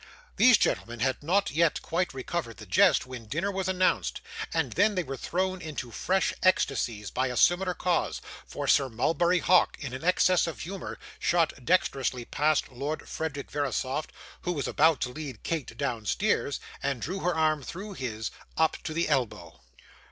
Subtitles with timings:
[0.37, 4.19] These gentlemen had not yet quite recovered the jest, when dinner was announced,
[4.51, 9.37] and then they were thrown into fresh ecstasies by a similar cause; for Sir Mulberry
[9.37, 14.11] Hawk, in an excess of humour, shot dexterously past Lord Frederick Verisopht
[14.41, 18.95] who was about to lead Kate downstairs, and drew her arm through his up to
[18.95, 19.61] the elbow.